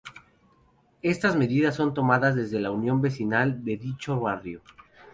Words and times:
Estas 1.03 1.35
medidas 1.35 1.75
son 1.75 1.93
tomadas 1.93 2.33
desde 2.35 2.59
la 2.59 2.71
Unión 2.71 3.03
Vecinal 3.03 3.63
de 3.63 3.77
dicho 3.77 4.19
barrio. 4.19 4.63